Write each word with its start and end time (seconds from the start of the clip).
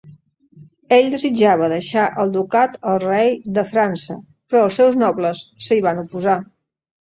Ell 0.95 1.11
desitjava 1.15 1.67
deixar 1.73 2.07
el 2.23 2.33
ducat 2.39 2.81
al 2.93 2.99
rei 3.05 3.31
de 3.61 3.67
França, 3.77 4.19
però 4.51 4.65
els 4.67 4.81
seus 4.83 5.01
nobles 5.07 5.47
s'hi 5.69 5.83
van 5.91 6.07
oposar. 6.09 6.39